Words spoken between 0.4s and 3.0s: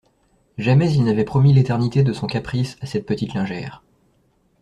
Jamais il n'avait promis l'éternité de son caprice à